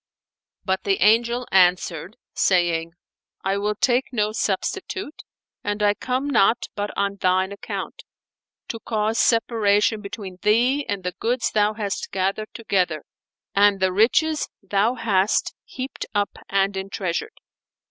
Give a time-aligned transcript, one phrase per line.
[0.65, 2.93] But the Angel answered, saying,
[3.43, 5.21] "I will take no substitute,
[5.63, 8.01] and I come not but on thine account,
[8.69, 13.03] to cause separation between thee and the goods thou hast gathered together
[13.53, 17.39] and the riches thou hast heaped up and entreasured."